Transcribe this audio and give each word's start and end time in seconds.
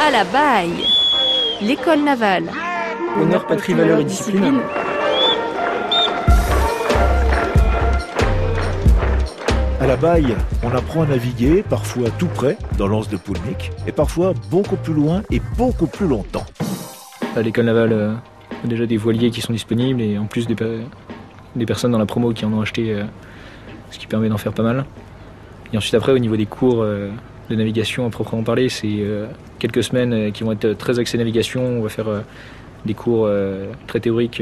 À 0.00 0.10
la 0.10 0.24
baille 0.24 0.84
L'école 1.60 2.00
navale. 2.04 2.50
Honneur, 3.20 3.46
patrie, 3.46 3.74
valeur 3.74 3.98
et 3.98 4.04
discipline. 4.04 4.60
À 9.80 9.86
la 9.86 9.96
baille, 9.96 10.36
on 10.62 10.70
apprend 10.70 11.02
à 11.02 11.06
naviguer, 11.06 11.64
parfois 11.68 12.10
tout 12.18 12.26
près, 12.26 12.56
dans 12.76 12.86
l'anse 12.88 13.08
de 13.08 13.16
Poulmic, 13.16 13.70
et 13.86 13.92
parfois 13.92 14.34
beaucoup 14.50 14.76
plus 14.76 14.92
loin 14.94 15.22
et 15.30 15.40
beaucoup 15.56 15.86
plus 15.86 16.06
longtemps. 16.06 16.46
À 17.36 17.42
l'école 17.42 17.66
navale, 17.66 17.92
euh, 17.92 18.14
il 18.52 18.64
y 18.64 18.66
a 18.66 18.68
déjà 18.70 18.86
des 18.86 18.96
voiliers 18.96 19.30
qui 19.30 19.40
sont 19.40 19.52
disponibles 19.52 20.00
et 20.00 20.18
en 20.18 20.26
plus 20.26 20.46
des, 20.46 20.54
pe- 20.56 20.80
des 21.56 21.66
personnes 21.66 21.92
dans 21.92 21.98
la 21.98 22.06
promo 22.06 22.32
qui 22.32 22.44
en 22.44 22.52
ont 22.52 22.60
acheté, 22.60 22.92
euh, 22.92 23.04
ce 23.90 23.98
qui 23.98 24.06
permet 24.06 24.28
d'en 24.28 24.38
faire 24.38 24.52
pas 24.52 24.62
mal. 24.64 24.84
Et 25.72 25.76
ensuite 25.76 25.94
après, 25.94 26.12
au 26.12 26.18
niveau 26.18 26.36
des 26.36 26.46
cours 26.46 26.82
euh, 26.82 27.10
de 27.48 27.56
navigation 27.56 28.06
à 28.06 28.10
proprement 28.10 28.42
parler, 28.42 28.68
c'est 28.68 28.86
euh, 29.00 29.26
quelques 29.58 29.82
semaines 29.82 30.12
euh, 30.12 30.30
qui 30.30 30.44
vont 30.44 30.52
être 30.52 30.72
très 30.74 30.98
axées 30.98 31.18
navigation. 31.18 31.62
On 31.62 31.82
va 31.82 31.88
faire 31.88 32.08
euh, 32.08 32.20
des 32.84 32.94
cours 32.94 33.28
très 33.88 33.98
théoriques 33.98 34.40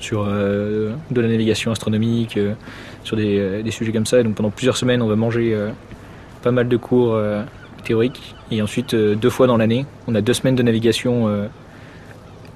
sur 0.00 0.26
de 0.26 1.20
la 1.20 1.28
navigation 1.28 1.70
astronomique, 1.70 2.36
sur 3.04 3.16
des, 3.16 3.70
sujets 3.70 3.92
comme 3.92 4.04
ça. 4.04 4.20
Donc 4.24 4.34
pendant 4.34 4.50
plusieurs 4.50 4.76
semaines, 4.76 5.00
on 5.00 5.06
va 5.06 5.14
manger 5.14 5.56
pas 6.42 6.50
mal 6.50 6.68
de 6.68 6.76
cours 6.76 7.16
théoriques. 7.84 8.34
Et 8.50 8.60
ensuite, 8.62 8.96
deux 8.96 9.30
fois 9.30 9.46
dans 9.46 9.56
l'année, 9.56 9.86
on 10.08 10.16
a 10.16 10.20
deux 10.20 10.34
semaines 10.34 10.56
de 10.56 10.62
navigation 10.64 11.48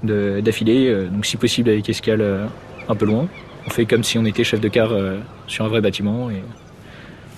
d'affilée, 0.02 0.92
donc 1.12 1.24
si 1.24 1.36
possible 1.36 1.70
avec 1.70 1.88
escale 1.88 2.48
un 2.88 2.94
peu 2.96 3.06
loin. 3.06 3.28
On 3.68 3.70
fait 3.70 3.86
comme 3.86 4.02
si 4.02 4.18
on 4.18 4.24
était 4.24 4.42
chef 4.42 4.60
de 4.60 4.68
car 4.68 4.90
sur 5.46 5.64
un 5.64 5.68
vrai 5.68 5.80
bâtiment. 5.80 6.30
Et 6.30 6.42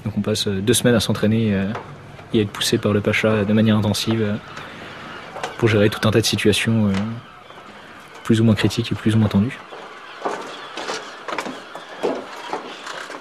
donc 0.06 0.14
on 0.16 0.22
passe 0.22 0.48
deux 0.48 0.74
semaines 0.74 0.96
à 0.96 1.00
s'entraîner 1.00 1.54
et 2.34 2.42
être 2.42 2.50
poussé 2.50 2.78
par 2.78 2.92
le 2.92 3.00
Pacha 3.00 3.44
de 3.44 3.52
manière 3.52 3.76
intensive 3.76 4.22
euh, 4.22 4.34
pour 5.58 5.68
gérer 5.68 5.88
tout 5.88 6.06
un 6.06 6.10
tas 6.10 6.20
de 6.20 6.26
situations 6.26 6.88
euh, 6.88 6.92
plus 8.24 8.40
ou 8.40 8.44
moins 8.44 8.54
critiques 8.54 8.92
et 8.92 8.94
plus 8.94 9.14
ou 9.14 9.18
moins 9.18 9.28
tendues. 9.28 9.58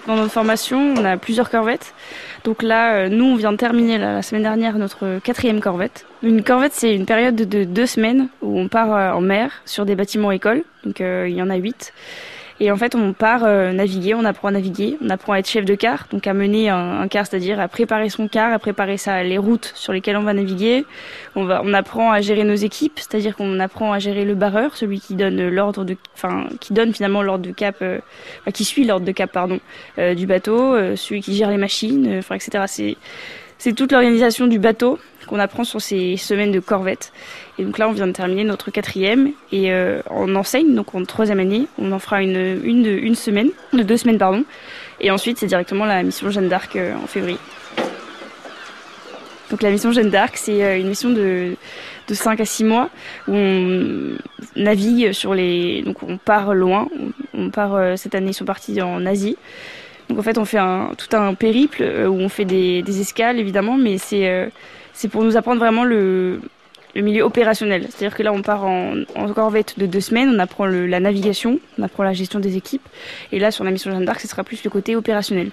Dans 0.08 0.16
notre 0.18 0.34
formation, 0.34 0.96
on 0.98 1.06
a 1.06 1.16
plusieurs 1.16 1.50
corvettes. 1.50 1.94
Donc 2.44 2.62
là, 2.62 2.96
euh, 2.96 3.10
nous, 3.10 3.24
on 3.24 3.36
vient 3.36 3.54
de 3.54 3.58
terminer 3.58 3.98
la 3.98 4.22
semaine 4.22 4.44
dernière 4.44 4.78
notre 4.78 5.20
quatrième 5.20 5.62
corvette. 5.62 6.06
Une 6.24 6.44
corvette, 6.44 6.74
c'est 6.74 6.94
une 6.94 7.06
période 7.06 7.36
de 7.36 7.64
deux 7.64 7.86
semaines 7.86 8.28
où 8.42 8.60
on 8.60 8.68
part 8.68 9.16
en 9.16 9.22
mer 9.22 9.52
sur 9.66 9.86
des 9.86 9.96
bâtiments 9.96 10.32
écoles. 10.32 10.64
Donc 10.84 11.00
il 11.00 11.34
y 11.34 11.42
en 11.42 11.50
a 11.50 11.56
huit. 11.56 11.94
Et 12.60 12.72
en 12.72 12.78
fait, 12.78 12.96
on 12.96 13.14
part 13.14 13.44
euh, 13.44 13.72
naviguer, 13.72 14.14
on 14.14 14.26
apprend 14.26 14.50
à 14.50 14.52
naviguer, 14.52 14.98
on 15.04 15.10
apprend 15.10 15.34
à 15.34 15.40
être 15.40 15.50
chef 15.50 15.66
de 15.66 15.76
car, 15.76 16.08
donc 16.12 16.28
à 16.28 16.34
mener 16.34 16.70
un, 16.70 17.02
un 17.02 17.08
car, 17.08 17.26
c'est-à-dire 17.26 17.60
à 17.60 17.68
préparer 17.68 18.10
son 18.10 18.28
car, 18.28 18.54
à 18.54 18.60
préparer 18.60 18.98
ça, 18.98 19.24
les 19.24 19.38
routes 19.38 19.72
sur 19.76 19.92
lesquelles 19.92 20.18
on 20.18 20.24
va 20.24 20.34
naviguer. 20.34 20.86
On, 21.36 21.46
va, 21.46 21.62
on 21.64 21.74
apprend 21.74 22.12
à 22.12 22.22
gérer 22.22 22.44
nos 22.44 22.56
équipes, 22.56 23.00
c'est-à-dire 23.00 23.36
qu'on 23.36 23.60
apprend 23.60 23.92
à 23.92 24.00
gérer 24.00 24.24
le 24.24 24.36
barreur, 24.36 24.78
celui 24.78 25.00
qui 25.00 25.16
donne 25.16 25.50
l'ordre 25.50 25.84
de, 25.84 25.98
enfin, 26.16 26.48
qui 26.60 26.74
donne 26.74 26.94
finalement 26.94 27.24
l'ordre 27.24 27.46
de 27.46 27.52
cap, 27.52 27.78
euh, 27.82 28.00
enfin, 28.42 28.52
qui 28.52 28.66
suit 28.66 28.86
l'ordre 28.86 29.06
de 29.06 29.12
cap, 29.12 29.32
pardon, 29.32 29.60
euh, 29.98 30.14
du 30.14 30.28
bateau, 30.28 30.76
celui 30.96 31.22
qui 31.22 31.36
gère 31.36 31.50
les 31.50 31.58
machines, 31.58 32.22
etc. 32.34 32.96
c'est 33.64 33.72
toute 33.72 33.94
l'organisation 33.94 34.46
du 34.48 34.60
bateau 34.60 35.00
qu'on 35.26 35.40
apprend 35.40 35.64
sur 35.64 35.82
ces 35.82 36.18
semaines 36.18 36.52
de 36.52 36.60
corvette. 36.60 37.14
Et 37.58 37.64
donc 37.64 37.78
là, 37.78 37.88
on 37.88 37.94
vient 37.94 38.08
de 38.08 38.12
terminer 38.12 38.44
notre 38.44 38.72
quatrième 38.72 39.32
et 39.54 39.72
euh, 39.72 40.02
on 40.10 40.36
enseigne, 40.36 40.76
donc 40.76 40.94
en 40.96 41.06
troisième 41.06 41.40
année, 41.40 41.68
on 41.80 41.94
en 41.94 42.00
fera 42.00 42.22
une, 42.22 42.60
une, 42.62 42.84
de- 42.84 43.14
semaine, 43.14 43.52
de 43.72 43.82
deux 43.82 43.96
semaines, 43.96 44.18
pardon. 44.18 44.44
Et 45.00 45.12
ensuite, 45.12 45.38
c'est 45.38 45.46
directement 45.46 45.86
la 45.86 46.04
mission 46.04 46.30
Jeanne 46.30 46.50
d'Arc 46.50 46.76
euh, 46.76 46.94
en 47.02 47.08
février. 47.08 47.38
Donc 49.50 49.62
la 49.62 49.72
mission 49.72 49.94
Jeanne 49.94 50.10
d'Arc, 50.10 50.36
c'est 50.36 50.62
euh, 50.62 50.78
une 50.78 50.90
mission 50.90 51.12
de, 51.12 51.56
de 52.10 52.14
5 52.14 52.42
à 52.42 52.46
6 52.46 52.66
mois 52.66 52.90
où 53.30 53.34
on 53.34 54.18
navigue 54.58 55.14
sur 55.14 55.34
les... 55.34 55.84
Donc 55.84 56.04
on 56.04 56.18
part 56.18 56.54
loin, 56.54 56.90
on, 57.34 57.50
part, 57.50 57.98
cette 57.98 58.14
année, 58.14 58.32
ils 58.32 58.34
sont 58.34 58.44
partis 58.44 58.82
en 58.82 59.06
Asie. 59.06 59.38
Donc 60.14 60.20
en 60.20 60.24
fait, 60.24 60.38
on 60.38 60.46
fait 60.46 60.60
tout 60.96 61.18
un 61.18 61.34
périple 61.34 61.82
euh, 61.82 62.06
où 62.06 62.20
on 62.20 62.30
fait 62.30 62.46
des, 62.46 63.02
escales, 63.02 63.40
évidemment, 63.40 63.78
mais 63.78 63.98
c'est 63.98 64.30
euh, 64.30 64.48
pour 65.10 65.24
nous 65.24 65.38
apprendre 65.38 65.60
vraiment 65.60 65.84
le, 65.84 66.40
milieu 66.96 67.24
opérationnel. 67.24 67.88
C'est-à-dire 67.90 68.16
que 68.16 68.22
là, 68.22 68.32
on 68.32 68.44
part 68.44 68.64
en, 68.64 68.94
corvette 69.34 69.80
de 69.80 69.88
deux 69.88 70.02
semaines, 70.02 70.30
on 70.30 70.38
apprend 70.38 70.68
la 70.68 71.00
navigation, 71.00 71.60
on 71.80 71.82
apprend 71.82 72.04
la 72.04 72.14
gestion 72.14 72.40
des 72.40 72.58
équipes. 72.58 72.88
Et 73.32 73.40
là, 73.40 73.50
sur 73.50 73.64
la 73.64 73.72
mission 73.72 73.90
Jeanne 73.90 74.06
d'Arc, 74.06 74.20
ce 74.20 74.28
sera 74.28 74.44
plus 74.44 74.64
le 74.64 74.70
côté 74.70 74.96
opérationnel. 74.96 75.50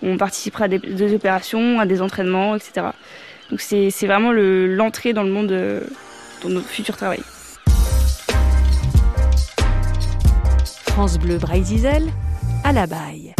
On 0.00 0.16
participera 0.16 0.66
à 0.66 0.68
des, 0.68 1.12
opérations, 1.12 1.80
à 1.80 1.84
des 1.86 2.00
entraînements, 2.00 2.54
etc. 2.54 2.86
Donc 3.50 3.60
c'est 3.60 3.90
vraiment 4.06 4.30
le- 4.30 4.72
l'entrée 4.72 5.12
dans 5.12 5.24
le 5.24 5.30
monde, 5.30 5.50
euh, 5.50 5.80
dans 6.44 6.50
notre 6.50 6.68
futur 6.68 6.96
travail. 6.96 7.18
France 10.84 11.18
Bleu 11.18 11.38
Braille-Zizel, 11.38 12.04
à 12.62 12.72
la 12.72 12.86
baille. 12.86 13.34